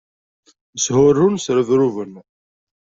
Shurun, 0.83 1.35
srebruben. 1.43 2.11